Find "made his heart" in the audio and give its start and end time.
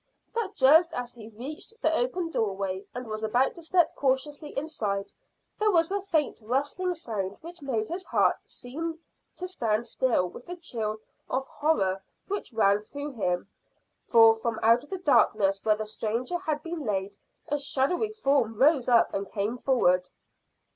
7.61-8.37